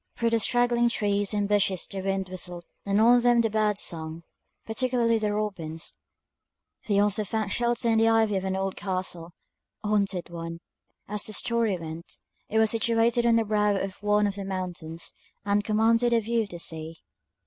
[0.15, 4.23] Through the straggling trees and bushes the wind whistled, and on them the birds sung,
[4.65, 5.93] particularly the robins;
[6.87, 9.33] they also found shelter in the ivy of an old castle,
[9.83, 10.59] a haunted one,
[11.07, 12.17] as the story went;
[12.49, 15.13] it was situated on the brow of one of the mountains,
[15.45, 16.97] and commanded a view of the sea.